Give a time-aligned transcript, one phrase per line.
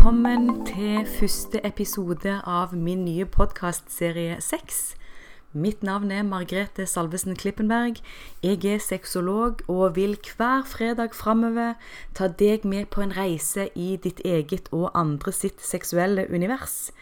[0.00, 4.94] Velkommen til første episode av min nye podkastserie Sex.
[5.52, 8.00] Mitt navn er Margrethe Salvesen Klippenberg.
[8.40, 11.76] Jeg er sexolog og vil hver fredag framover
[12.16, 16.94] ta deg med på en reise i ditt eget og andre sitt seksuelle univers.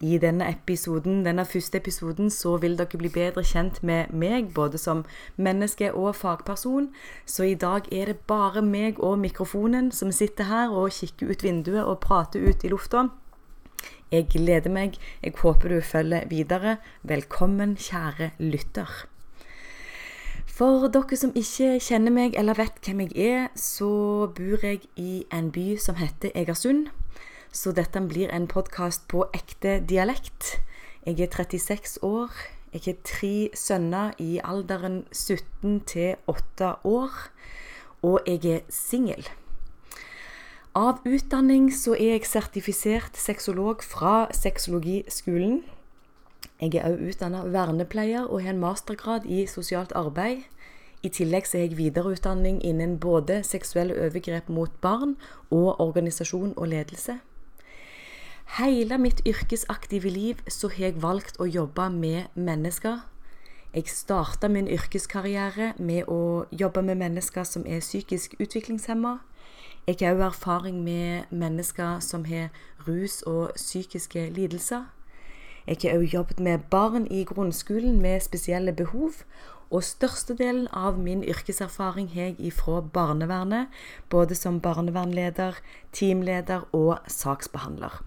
[0.00, 4.78] I denne episoden, denne første episoden så vil dere bli bedre kjent med meg, både
[4.78, 5.02] som
[5.36, 6.92] menneske og fagperson.
[7.26, 11.42] Så i dag er det bare meg og mikrofonen som sitter her og kikker ut
[11.42, 13.08] vinduet og prater ut i lufta.
[14.12, 14.94] Jeg gleder meg.
[15.22, 16.76] Jeg håper du følger videre.
[17.02, 19.08] Velkommen, kjære lytter.
[20.46, 25.24] For dere som ikke kjenner meg eller vet hvem jeg er, så bor jeg i
[25.34, 26.88] en by som heter Egersund.
[27.52, 30.58] Så dette blir en podkast på ekte dialekt.
[31.06, 32.28] Jeg er 36 år.
[32.74, 37.14] Jeg har tre sønner i alderen 17 til 8 år.
[38.02, 39.24] Og jeg er singel.
[40.76, 45.62] Av utdanning så er jeg sertifisert sexolog fra Sexologiskolen.
[46.60, 50.44] Jeg er også utdanna vernepleier og har en mastergrad i sosialt arbeid.
[51.02, 55.16] I tillegg så har jeg videreutdanning innen både seksuelle overgrep mot barn
[55.50, 57.18] og organisasjon og ledelse.
[58.56, 63.02] Hele mitt yrkesaktive liv så har jeg valgt å jobbe med mennesker.
[63.74, 69.18] Jeg starta min yrkeskarriere med å jobbe med mennesker som er psykisk utviklingshemma.
[69.86, 72.48] Jeg har òg erfaring med mennesker som har
[72.88, 74.88] rus og psykiske lidelser.
[75.68, 79.22] Jeg har òg jobbet med barn i grunnskolen med spesielle behov.
[79.70, 83.68] Og størstedelen av min yrkeserfaring har jeg ifra barnevernet,
[84.08, 85.60] både som barnevernleder,
[85.92, 88.00] teamleder og saksbehandler.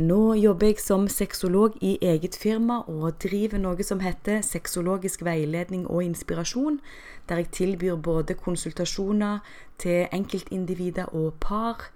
[0.00, 5.82] Nå jobber jeg som sexolog i eget firma og driver noe som heter Sexologisk veiledning
[5.90, 6.78] og inspirasjon,
[7.28, 9.44] der jeg tilbyr både konsultasjoner
[9.82, 11.90] til enkeltindivider og par.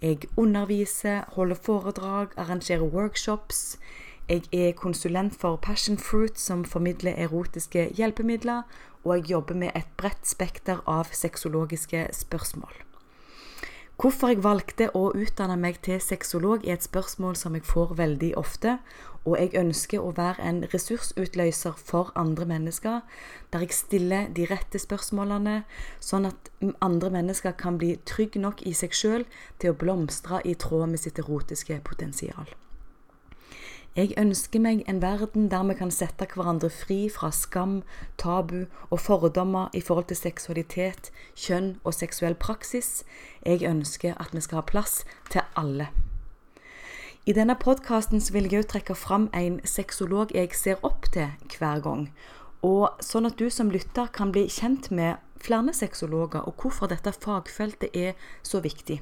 [0.00, 3.76] Jeg underviser, holder foredrag, arrangerer workshops.
[4.28, 8.62] Jeg er konsulent for Passion Fruit, som formidler erotiske hjelpemidler,
[9.04, 12.89] og jeg jobber med et bredt spekter av sexologiske spørsmål.
[14.00, 18.30] Hvorfor jeg valgte å utdanne meg til sexolog er et spørsmål som jeg får veldig
[18.40, 18.78] ofte,
[19.28, 23.02] og jeg ønsker å være en ressursutløser for andre mennesker,
[23.52, 25.58] der jeg stiller de rette spørsmålene,
[26.00, 26.48] sånn at
[26.80, 29.28] andre mennesker kan bli trygge nok i seg sjøl
[29.60, 32.48] til å blomstre i tråd med sitt erotiske potensial.
[33.96, 37.80] Jeg ønsker meg en verden der vi kan sette hverandre fri fra skam,
[38.16, 43.02] tabu og fordommer i forhold til seksualitet, kjønn og seksuell praksis.
[43.42, 45.88] Jeg ønsker at vi skal ha plass til alle.
[47.26, 51.82] I denne podkasten vil jeg òg trekke fram en sexolog jeg ser opp til hver
[51.82, 52.06] gang.
[52.62, 57.10] Og sånn at du som lytter kan bli kjent med flere sexologer, og hvorfor dette
[57.12, 59.00] fagfeltet er så viktig.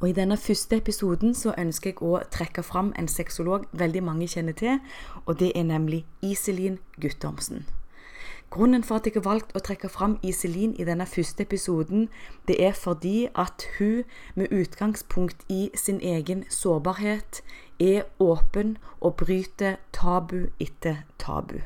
[0.00, 4.28] Og I denne første episoden så ønsker jeg å trekke fram en sexolog veldig mange
[4.28, 4.78] kjenner til,
[5.24, 7.64] og det er nemlig Iselin Guttormsen.
[8.50, 12.08] Grunnen for at jeg har valgt å trekke fram Iselin i denne første episoden,
[12.48, 14.04] det er fordi at hun
[14.34, 17.42] med utgangspunkt i sin egen sårbarhet
[17.80, 21.58] er åpen og bryter tabu etter tabu.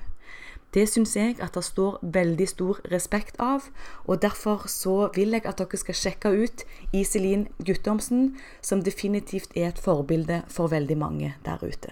[0.74, 3.66] Det syns jeg at det står veldig stor respekt av,
[4.04, 6.62] og derfor så vil jeg at dere skal sjekke ut
[6.94, 11.90] Iselin Guttormsen, som definitivt er et forbilde for veldig mange der ute.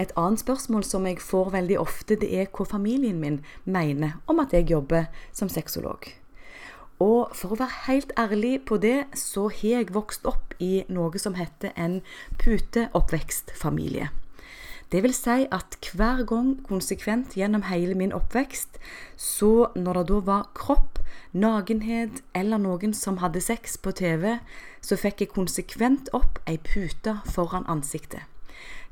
[0.00, 4.40] Et annet spørsmål som jeg får veldig ofte, det er hva familien min mener om
[4.40, 5.04] at jeg jobber
[5.36, 6.08] som sexolog.
[7.02, 11.18] Og for å være helt ærlig på det, så har jeg vokst opp i noe
[11.20, 12.00] som heter en
[12.40, 14.08] puteoppvekstfamilie.
[14.92, 18.76] Det vil si at hver gang konsekvent gjennom hele min oppvekst,
[19.16, 20.98] så når det da var kropp,
[21.32, 24.36] nakenhet eller noen som hadde sex på TV,
[24.84, 28.28] så fikk jeg konsekvent opp ei pute foran ansiktet.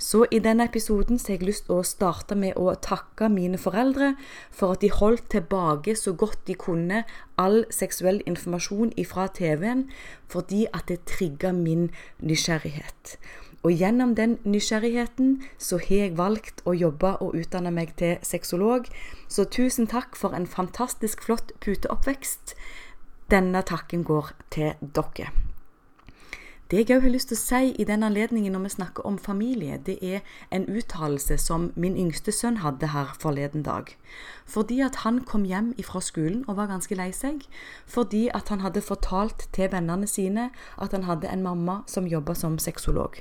[0.00, 3.60] Så i denne episoden så har jeg lyst til å starte med å takke mine
[3.60, 4.14] foreldre
[4.48, 7.02] for at de holdt tilbake så godt de kunne
[7.36, 9.84] all seksuell informasjon ifra TV-en,
[10.24, 11.90] fordi at det trigga min
[12.24, 13.18] nysgjerrighet.
[13.62, 18.88] Og gjennom den nysgjerrigheten så har jeg valgt å jobbe og utdanne meg til sexolog.
[19.28, 22.56] Så tusen takk for en fantastisk flott puteoppvekst.
[23.30, 25.28] Denne takken går til dere.
[26.70, 29.16] Det jeg òg har lyst til å si i den anledningen når vi snakker om
[29.18, 30.20] familie, det er
[30.54, 33.90] en uttalelse som min yngste sønn hadde her forleden dag.
[34.46, 37.42] Fordi at han kom hjem fra skolen og var ganske lei seg.
[37.90, 42.38] Fordi at han hadde fortalt til vennene sine at han hadde en mamma som jobba
[42.38, 43.18] som sexolog.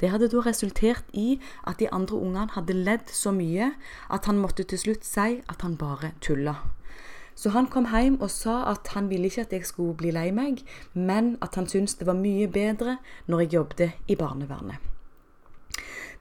[0.00, 3.72] Det hadde da resultert i at de andre ungene hadde ledd så mye
[4.12, 6.58] at han måtte til slutt si at han bare tulla.
[7.36, 10.30] Så han kom hjem og sa at han ville ikke at jeg skulle bli lei
[10.32, 10.62] meg,
[10.94, 12.96] men at han syntes det var mye bedre
[13.28, 14.80] når jeg jobbet i barnevernet.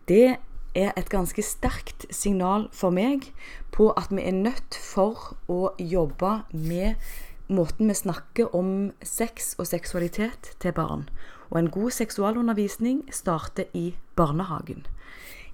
[0.07, 0.36] Det
[0.75, 3.31] er et ganske sterkt signal for meg
[3.72, 7.00] på at vi er nødt for å jobbe med
[7.48, 11.07] måten vi snakker om sex og seksualitet til barn.
[11.50, 14.86] Og en god seksualundervisning starter i barnehagen.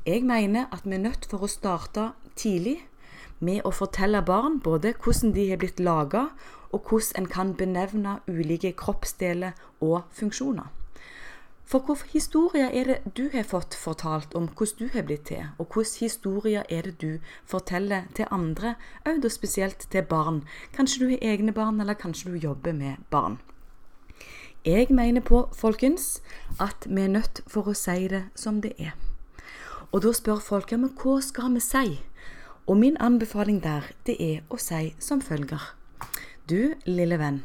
[0.05, 2.79] Jeg mener at vi er nødt for å starte tidlig
[3.39, 6.29] med å fortelle barn både hvordan de har blitt laga,
[6.71, 9.51] og hvordan en kan benevne ulike kroppsdeler
[9.81, 10.69] og funksjoner.
[11.71, 15.45] For hvilke historier er det du har fått fortalt om hvordan du har blitt til,
[15.57, 20.43] og hvilke historier er det du forteller til andre, og spesielt til barn?
[20.73, 23.39] Kanskje du har egne barn, eller kanskje du jobber med barn?
[24.65, 26.21] Jeg mener på, folkens,
[26.59, 28.91] at vi er nødt for å si det som det er.
[29.89, 31.95] Og da spør folk ja, men hva skal vi si?
[32.69, 35.65] Og min anbefaling der, det er å si som følger.
[36.45, 37.41] Du, lille venn,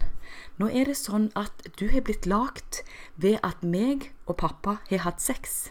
[0.60, 2.82] nå er det sånn at du har blitt lagt
[3.16, 5.70] ved at meg og pappa har hatt sex.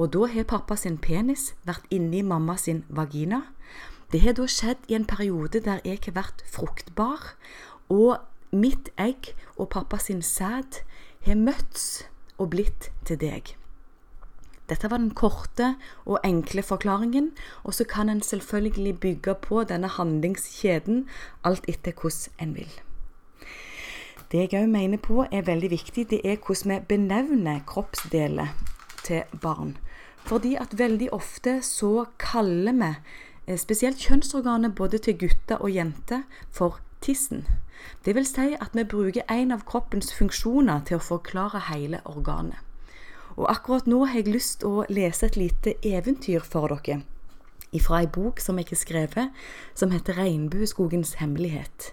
[0.00, 3.44] Og da har pappa sin penis vært inni mamma sin vagina.
[4.08, 7.36] Det har da skjedd i en periode der jeg har vært fruktbar,
[7.92, 10.82] og mitt egg og pappa sin sæd
[11.26, 12.04] har møtts
[12.38, 13.54] og blitt til deg.
[14.68, 17.32] Dette var den korte og enkle forklaringen,
[17.64, 21.06] og så kan en selvfølgelig bygge på denne handlingskjeden
[21.44, 22.72] alt etter hvordan en vil.
[24.32, 28.54] Det jeg òg mener på er veldig viktig, det er hvordan vi benevner kroppsdeler
[29.04, 29.76] til barn.
[30.24, 32.94] Fordi at veldig ofte så kaller vi
[33.46, 37.44] eh, spesielt kjønnsorganet både til gutter og jenter for tissen.
[38.04, 42.58] Det vil si at vi bruker en av kroppens funksjoner til å forklare hele organet.
[43.36, 47.02] Og akkurat nå har jeg lyst til å lese et lite eventyr for dere.
[47.80, 49.30] Fra ei bok som jeg har skrevet,
[49.74, 51.92] som heter 'Regnbueskogens hemmelighet'.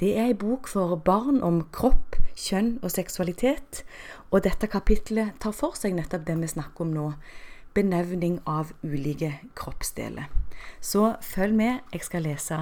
[0.00, 3.84] Det er ei bok for barn om kropp, kjønn og seksualitet.
[4.30, 7.12] Og dette kapitlet tar for seg nettopp det vi snakker om nå.
[7.74, 10.26] Benevning av ulike kroppsdeler.
[10.80, 12.58] Så følg med, jeg skal lese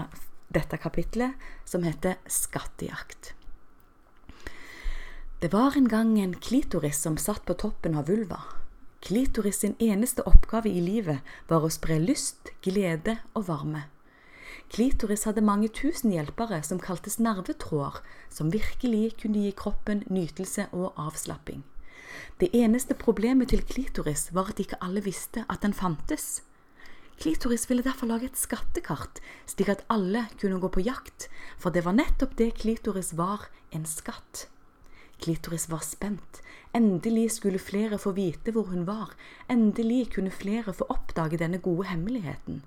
[0.53, 1.33] dette kapitlet,
[1.65, 3.33] som heter 'Skattejakt'.
[5.43, 8.41] Det var en gang en klitoris som satt på toppen av vulva.
[9.01, 11.19] Klitoris sin eneste oppgave i livet
[11.49, 13.83] var å spre lyst, glede og varme.
[14.71, 17.99] Klitoris hadde mange tusen hjelpere som kaltes nervetråder,
[18.31, 21.65] som virkelig kunne gi kroppen nytelse og avslapping.
[22.39, 26.45] Det eneste problemet til klitoris var at ikke alle visste at den fantes.
[27.23, 31.85] Klitoris ville derfor lage et skattekart, slik at alle kunne gå på jakt, for det
[31.87, 34.49] var nettopp det klitoris var, en skatt.
[35.23, 36.41] Klitoris var spent.
[36.75, 39.15] Endelig skulle flere få vite hvor hun var.
[39.47, 42.65] Endelig kunne flere få oppdage denne gode hemmeligheten.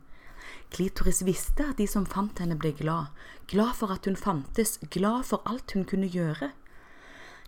[0.71, 3.11] Klitoris visste at de som fant henne, ble glad.
[3.51, 6.53] Glad for at hun fantes, glad for alt hun kunne gjøre.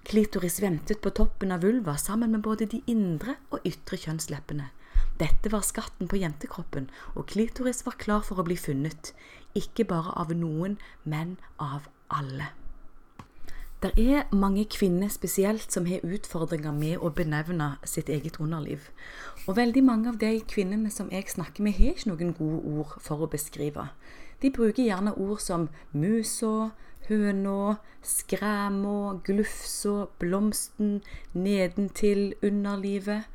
[0.03, 4.73] Klitoris ventet på toppen av vulva sammen med både de indre og ytre kjønnsleppene.
[5.19, 9.13] Dette var skatten på jentekroppen, og klitoris var klar for å bli funnet.
[9.57, 12.53] Ikke bare av noen, men av alle.
[13.77, 18.87] Det er mange kvinner spesielt som har utfordringer med å benevne sitt eget underliv.
[19.45, 22.95] Og veldig mange av de kvinnene som jeg snakker med, har ikke noen gode ord
[23.05, 23.85] for å beskrive.
[24.41, 26.71] De bruker gjerne ord som musa,
[27.05, 33.29] høna, skræma, glufsa, blomsten, nedentil, underlivet.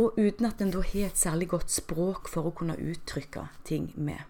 [0.00, 3.90] Og uten at en da har et særlig godt språk for å kunne uttrykke ting
[4.00, 4.24] med.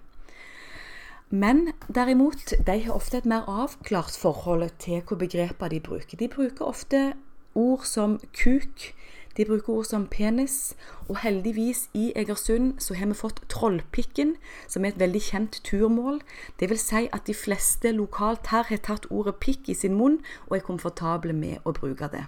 [1.31, 6.19] Men derimot, de har ofte et mer avklart forhold til hva begreper de bruker.
[6.19, 7.13] De bruker ofte
[7.55, 8.89] ord som kuk,
[9.37, 10.75] de bruker ord som penis,
[11.09, 14.35] og heldigvis i Egersund så har vi fått Trollpikken,
[14.67, 16.19] som er et veldig kjent turmål.
[16.59, 20.19] Det vil si at de fleste lokalt her har tatt ordet pikk i sin munn
[20.49, 22.27] og er komfortable med å bruke det.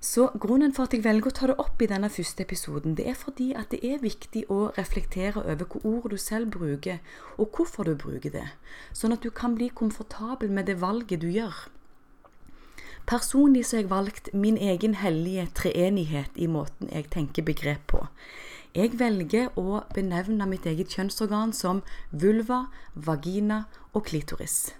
[0.00, 3.04] Så grunnen for at jeg velger å ta det opp i denne første episoden, det
[3.10, 7.02] er fordi at det er viktig å reflektere over hvilke ord du selv bruker,
[7.36, 8.46] og hvorfor du bruker det,
[8.96, 11.66] sånn at du kan bli komfortabel med det valget du gjør.
[13.10, 18.06] Personlig så har jeg valgt min egen hellige treenighet i måten jeg tenker begrep på.
[18.72, 24.70] Jeg velger å benevne mitt eget kjønnsorgan som vulva, vagina og klitoris.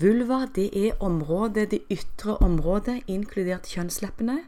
[0.00, 4.40] Vulva det er området, det ytre området, inkludert kjønnsleppene.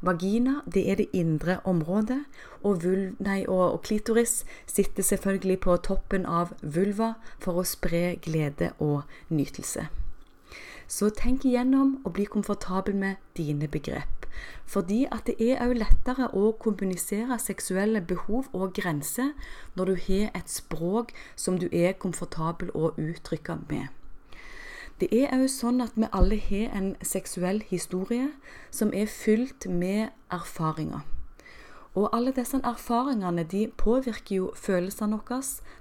[0.00, 2.20] Vagina det er det indre området,
[2.62, 8.18] og, vul, nei, og, og, klitoris sitter selvfølgelig på toppen av vulva for å spre
[8.22, 9.88] glede og nytelse.
[10.88, 14.26] Så tenk igjennom og bli komfortabel med dine begrep.
[14.64, 19.34] Fordi at det er òg lettere å kommunisere seksuelle behov og grenser
[19.76, 23.88] når du har et språk som du er komfortabel å uttrykke med.
[25.00, 28.32] Det er òg sånn at vi alle har en seksuell historie
[28.74, 31.04] som er fylt med erfaringer.
[31.94, 35.38] Og alle disse erfaringene de påvirker jo følelsene våre,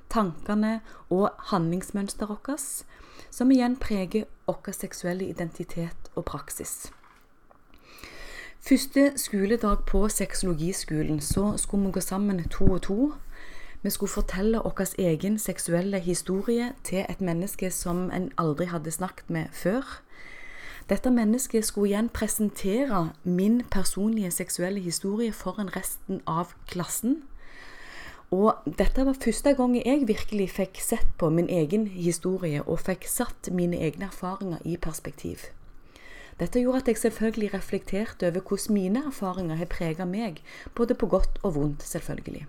[0.10, 2.86] tankene og handlingsmønsteret vårt,
[3.30, 6.92] som igjen preger vår seksuelle identitet og praksis.
[8.68, 13.14] Første skoledag på sexologiskolen så skulle vi gå sammen to og to.
[13.88, 19.30] Vi skulle fortelle vår egen seksuelle historie til et menneske som en aldri hadde snakket
[19.30, 20.02] med før.
[20.90, 27.22] Dette mennesket skulle igjen presentere min personlige seksuelle historie foran resten av klassen.
[28.32, 33.08] Og dette var første gang jeg virkelig fikk sett på min egen historie og fikk
[33.08, 35.48] satt mine egne erfaringer i perspektiv.
[36.40, 40.44] Dette gjorde at jeg selvfølgelig reflekterte over hvordan mine erfaringer har preget meg,
[40.76, 42.48] både på godt og vondt, selvfølgelig.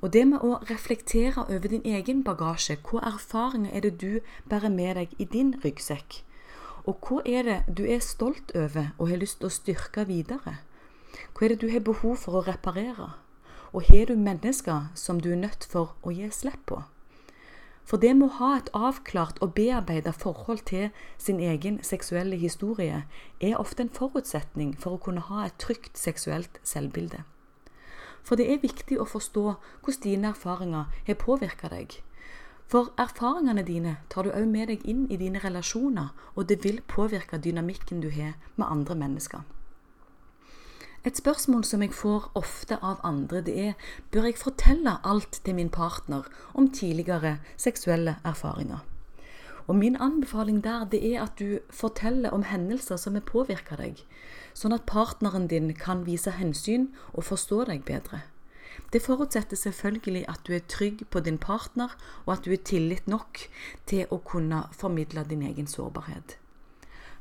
[0.00, 4.70] Og det med å reflektere over din egen bagasje, hva erfaringer er det du bærer
[4.70, 6.20] med deg i din ryggsekk?
[6.86, 10.60] Og hva er det du er stolt over og har lyst til å styrke videre?
[11.34, 13.10] Hva er det du har behov for å reparere?
[13.74, 16.78] Og har du mennesker som du er nødt for å gi slipp på?
[17.88, 23.02] For det med å ha et avklart og bearbeida forhold til sin egen seksuelle historie
[23.40, 27.24] er ofte en forutsetning for å kunne ha et trygt seksuelt selvbilde.
[28.22, 29.44] For det er viktig å forstå
[29.82, 32.00] hvordan dine erfaringer har påvirka deg,
[32.68, 36.82] for erfaringene dine tar du òg med deg inn i dine relasjoner, og det vil
[36.84, 39.46] påvirke dynamikken du har med andre mennesker.
[41.06, 45.56] Et spørsmål som jeg får ofte av andre, det er bør jeg fortelle alt til
[45.56, 48.84] min partner om tidligere seksuelle erfaringer?
[49.68, 54.00] Og min anbefaling der det er at du forteller om hendelser som har påvirka deg,
[54.56, 58.22] sånn at partneren din kan vise hensyn og forstå deg bedre.
[58.92, 61.92] Det forutsetter selvfølgelig at du er trygg på din partner,
[62.24, 63.44] og at du er tillit nok
[63.86, 66.38] til å kunne formidle din egen sårbarhet.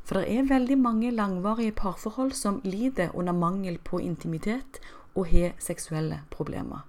[0.08, 4.80] For det er veldig mange langvarige parforhold som lider under mangel på intimitet
[5.16, 6.86] og har seksuelle problemer.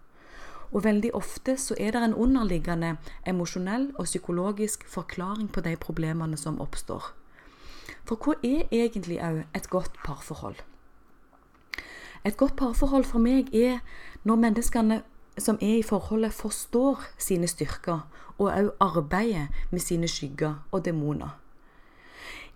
[0.72, 2.96] Og veldig ofte så er det en underliggende
[3.26, 7.14] emosjonell og psykologisk forklaring på de problemene som oppstår.
[8.04, 10.60] For hva er egentlig òg et godt parforhold?
[12.24, 13.78] Et godt parforhold for meg er
[14.24, 15.02] når menneskene
[15.38, 18.00] som er i forholdet, forstår sine styrker
[18.38, 21.38] og òg arbeider med sine skygger og demoner.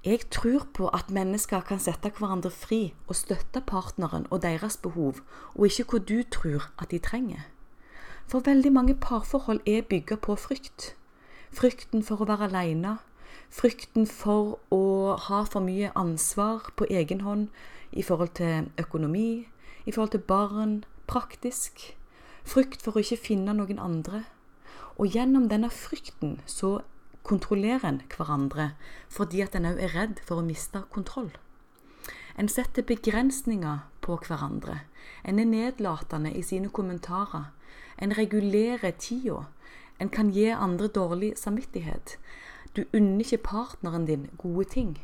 [0.04, 5.20] Jeg tror på at mennesker kan sette hverandre fri og støtte partneren og deres behov,
[5.54, 7.46] og ikke hva du tror at de trenger.
[8.32, 10.94] For veldig mange parforhold er bygget på frykt.
[11.52, 12.94] Frykten for å være alene,
[13.52, 17.50] frykten for å ha for mye ansvar på egen hånd
[17.92, 19.44] i forhold til økonomi,
[19.84, 20.72] i forhold til barn,
[21.04, 21.84] praktisk.
[22.48, 24.24] Frykt for å ikke finne noen andre.
[24.96, 26.78] Og gjennom denne frykten så
[27.28, 28.72] kontrollerer en hverandre
[29.12, 31.34] fordi at en òg er redd for å miste kontroll.
[32.40, 34.86] En setter begrensninger på hverandre.
[35.20, 37.52] En er nedlatende i sine kommentarer.
[37.98, 39.44] En regulerer tida.
[40.00, 42.18] En kan gi andre dårlig samvittighet.
[42.76, 44.98] Du unner ikke partneren din gode ting.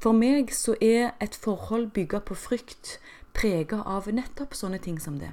[0.00, 2.98] For meg så er et forhold bygga på frykt
[3.34, 5.30] prega av nettopp sånne ting som det.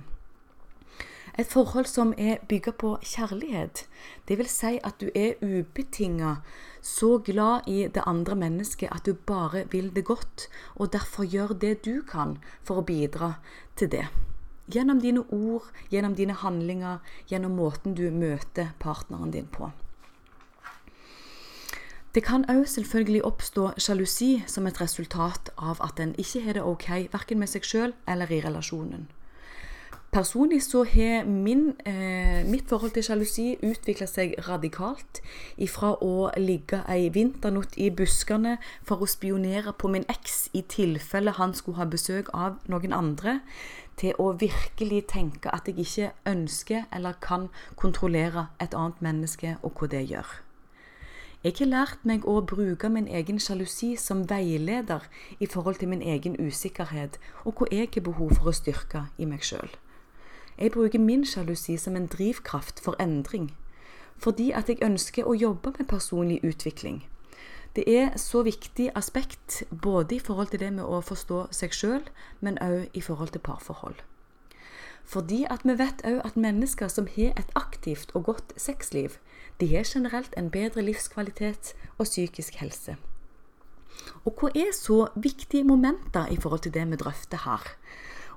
[1.38, 3.86] Et forhold som er bygga på kjærlighet.
[4.28, 6.36] Det vil si at du er ubetinga
[6.82, 11.58] så glad i det andre mennesket at du bare vil det godt, og derfor gjør
[11.60, 13.34] det du kan for å bidra
[13.76, 14.06] til det.
[14.72, 19.70] Gjennom dine ord, gjennom dine handlinger, gjennom måten du møter partneren din på.
[22.16, 26.64] Det kan òg selvfølgelig oppstå sjalusi som et resultat av at en ikke har det
[26.64, 29.10] ok verken med seg sjøl eller i relasjonen.
[30.16, 35.20] Personlig så har min, eh, mitt forhold til sjalusi utvikla seg radikalt.
[35.58, 41.32] Ifra å ligge ei vinternatt i buskene for å spionere på min eks i tilfelle
[41.32, 43.42] han skulle ha besøk av noen andre,
[43.98, 49.80] til å virkelig tenke at jeg ikke ønsker eller kan kontrollere et annet menneske og
[49.80, 50.42] hva det gjør.
[51.46, 55.04] Jeg har lært meg å bruke min egen sjalusi som veileder
[55.40, 59.28] i forhold til min egen usikkerhet og hva jeg har behov for å styrke i
[59.30, 59.70] meg sjøl.
[60.58, 63.52] Jeg bruker min sjalusi som en drivkraft for endring,
[64.18, 67.04] fordi at jeg ønsker å jobbe med personlig utvikling.
[67.76, 72.06] Det er så viktig aspekt både i forhold til det med å forstå seg sjøl,
[72.40, 73.98] men òg i forhold til parforhold.
[75.06, 79.20] Fordi at vi vet òg at mennesker som har et aktivt og godt sexliv,
[79.60, 82.96] de har generelt en bedre livskvalitet og psykisk helse.
[84.26, 87.68] Og hva er så viktige momenter i forhold til det vi drøfter her?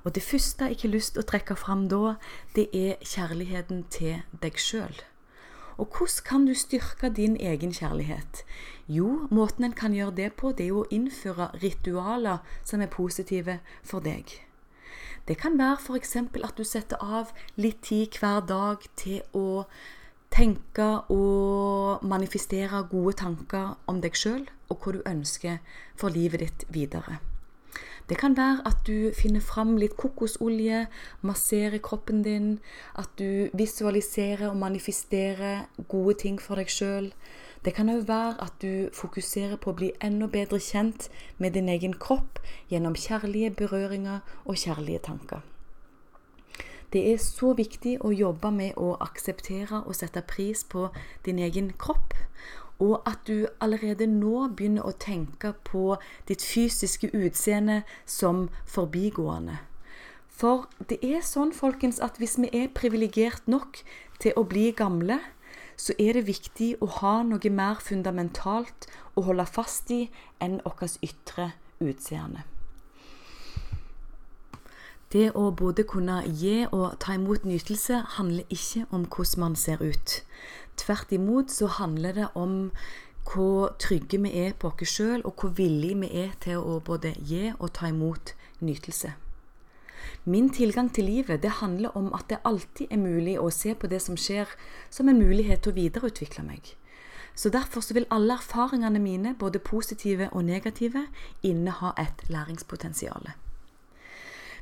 [0.03, 2.15] Og det første jeg har lyst til å trekke fram da,
[2.55, 5.01] det er kjærligheten til deg sjøl.
[5.79, 8.43] Og hvordan kan du styrke din egen kjærlighet?
[8.87, 13.59] Jo, måten en kan gjøre det på, det er å innføre ritualer som er positive
[13.83, 14.33] for deg.
[15.27, 16.15] Det kan være f.eks.
[16.43, 19.63] at du setter av litt tid hver dag til å
[20.33, 25.59] tenke og manifestere gode tanker om deg sjøl og hva du ønsker
[25.95, 27.21] for livet ditt videre.
[28.09, 30.87] Det kan være at du finner fram litt kokosolje,
[31.21, 32.59] masserer kroppen din,
[32.97, 37.11] at du visualiserer og manifesterer gode ting for deg sjøl.
[37.65, 41.69] Det kan òg være at du fokuserer på å bli enda bedre kjent med din
[41.69, 42.39] egen kropp
[42.71, 45.43] gjennom kjærlige berøringer og kjærlige tanker.
[46.93, 50.87] Det er så viktig å jobbe med å akseptere og sette pris på
[51.25, 52.15] din egen kropp,
[52.79, 59.59] og at du allerede nå begynner å tenke på ditt fysiske utseende som forbigående.
[60.39, 63.81] For det er sånn, folkens, at hvis vi er privilegert nok
[64.23, 65.19] til å bli gamle,
[65.79, 70.05] så er det viktig å ha noe mer fundamentalt å holde fast i
[70.43, 71.51] enn vårt ytre
[71.83, 72.45] utseende.
[75.09, 79.81] Det å både kunne gi og ta imot nytelse handler ikke om hvordan man ser
[79.81, 80.19] ut.
[80.79, 82.71] Tvert imot så handler det om
[83.29, 87.13] hvor trygge vi er på oss sjøl, og hvor villige vi er til å både
[87.19, 88.33] gi og ta imot
[88.63, 89.13] nytelse.
[90.25, 93.87] Min tilgang til livet det handler om at det alltid er mulig å se på
[93.87, 94.47] det som skjer,
[94.89, 96.75] som en mulighet til å videreutvikle meg.
[97.35, 101.05] Så Derfor så vil alle erfaringene mine, både positive og negative,
[101.43, 103.31] inneha et læringspotensial.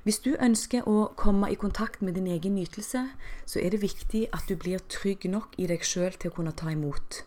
[0.07, 3.01] Hvis du ønsker å komme i kontakt med din egen nytelse,
[3.43, 6.53] så er det viktig at du blir trygg nok i deg sjøl til å kunne
[6.55, 7.25] ta imot.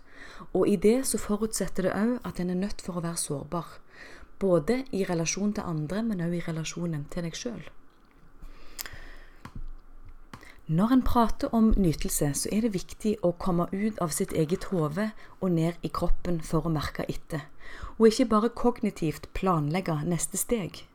[0.57, 3.69] Og i det så forutsetter det òg at en er nødt for å være sårbar.
[4.41, 7.61] Både i relasjon til andre, men òg i relasjonen til deg sjøl.
[10.73, 14.71] Når en prater om nytelse, så er det viktig å komme ut av sitt eget
[14.73, 15.11] hode
[15.43, 17.45] og ned i kroppen for å merke etter,
[17.99, 20.87] og ikke bare kognitivt planlegge neste steg.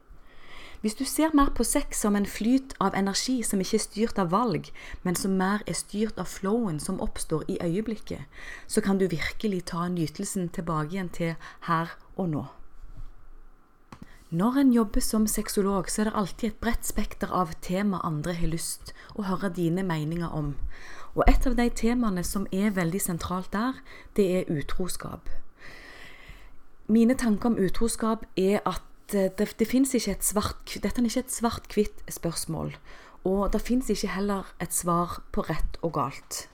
[0.81, 4.19] Hvis du ser mer på sex som en flyt av energi som ikke er styrt
[4.21, 4.69] av valg,
[5.03, 8.25] men som mer er styrt av flowen som oppstår i øyeblikket,
[8.67, 11.33] så kan du virkelig ta nytelsen tilbake igjen til
[11.69, 12.45] her og nå.
[14.35, 18.33] Når en jobber som sexolog, så er det alltid et bredt spekter av tema andre
[18.33, 20.55] har lyst å høre dine meninger om.
[21.15, 23.77] Og et av de temaene som er veldig sentralt der,
[24.17, 25.29] det er utroskap.
[26.88, 31.09] Mine tanker om utroskap er at det, det, det fins ikke et svart Dette er
[31.09, 32.75] ikke et svart-hvitt spørsmål.
[33.25, 36.45] Og det fins ikke heller et svar på rett og galt.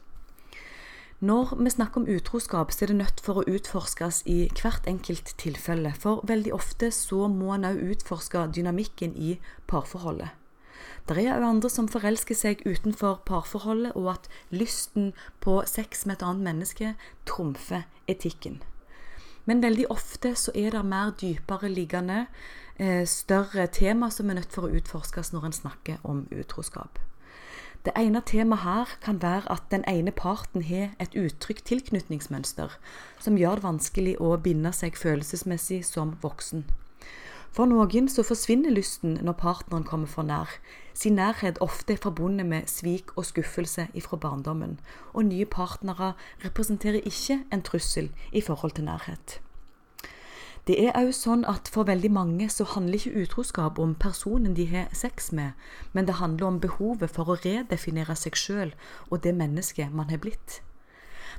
[1.22, 5.36] Når vi snakker om utroskap, så er det nødt for å utforskes i hvert enkelt
[5.38, 5.92] tilfelle.
[5.94, 9.36] For veldig ofte så må en òg utforske dynamikken i
[9.70, 10.32] parforholdet.
[11.06, 15.12] Det er òg andre som forelsker seg utenfor parforholdet, og at lysten
[15.46, 16.96] på sex med et annet menneske
[17.30, 18.64] trumfer etikken.
[19.46, 22.26] Men veldig ofte så er det mer dypere liggende,
[22.78, 27.00] eh, større tema som er nødt for å utforskes når en snakker om utroskap.
[27.86, 32.76] Det ene temaet her kan være at den ene parten har et utrygt tilknytningsmønster
[33.20, 36.66] som gjør det vanskelig å binde seg følelsesmessig som voksen.
[37.52, 40.48] For noen så forsvinner lysten når partneren kommer for nær.
[40.96, 44.80] Sin nærhet ofte er forbundet med svik og skuffelse ifra barndommen,
[45.14, 46.14] og nye partnere
[46.46, 49.42] representerer ikke en trussel i forhold til nærhet.
[50.68, 54.70] Det er òg sånn at for veldig mange så handler ikke utroskap om personen de
[54.72, 55.52] har sex med,
[55.92, 58.76] men det handler om behovet for å redefinere seg sjøl
[59.10, 60.62] og det mennesket man har blitt.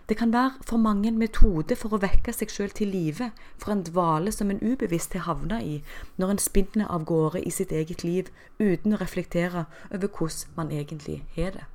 [0.09, 3.31] Det kan være for mange en metode for å vekke seg sjøl til live
[3.62, 5.77] fra en dvale som en ubevisst har havna i,
[6.19, 10.75] når en spinner av gårde i sitt eget liv uten å reflektere over hvordan man
[10.75, 11.69] egentlig har det.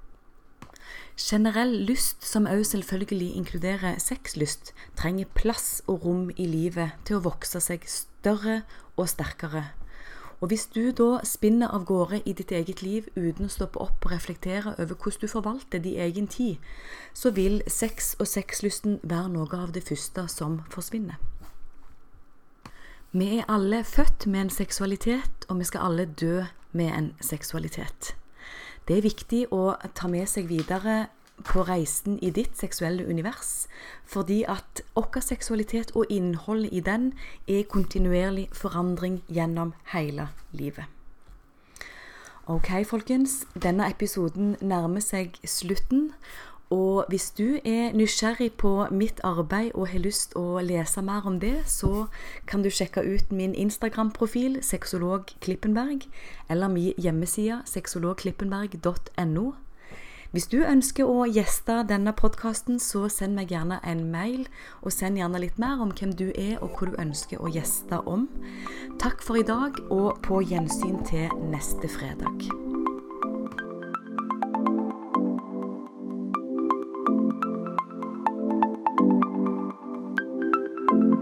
[1.17, 7.25] Generell lyst, som også selvfølgelig inkluderer sexlyst, trenger plass og rom i livet til å
[7.25, 8.61] vokse seg større
[8.97, 9.63] og sterkere
[10.39, 14.05] og hvis du da spinner av gårde i ditt eget liv uten å stoppe opp
[14.05, 16.57] og reflektere over hvordan du forvalter din egen tid,
[17.13, 21.17] så vil sex og sexlysten være noe av det første som forsvinner.
[23.11, 28.13] Vi er alle født med en seksualitet, og vi skal alle dø med en seksualitet.
[28.87, 31.07] Det er viktig å ta med seg videre
[31.45, 33.67] på reisen i ditt seksuelle univers,
[34.05, 37.13] fordi at vår seksualitet og innholdet i den
[37.47, 40.85] er kontinuerlig forandring gjennom hele livet.
[42.47, 43.45] Ok, folkens.
[43.63, 46.13] Denne episoden nærmer seg slutten.
[46.69, 51.39] Og hvis du er nysgjerrig på mitt arbeid og har lyst å lese mer om
[51.39, 52.07] det, så
[52.47, 56.07] kan du sjekke ut min Instagram-profil, sexologklippenberg,
[56.49, 59.53] eller min hjemmeside sexologklippenberg.no.
[60.31, 64.47] Hvis du ønsker å gjeste denne podkasten, så send meg gjerne en mail,
[64.83, 68.01] og send gjerne litt mer om hvem du er og hva du ønsker å gjeste
[68.03, 68.27] om.
[68.99, 72.76] Takk for i dag, og på gjensyn til neste fredag.